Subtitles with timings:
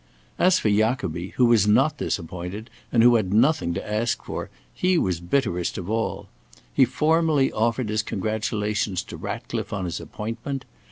[0.39, 4.97] As for Jacobi, who was not disappointed, and who had nothing to ask for, he
[4.97, 6.27] was bitterest of all.
[6.73, 10.65] He formally offered his congratulations to Ratcliffe on his appointment.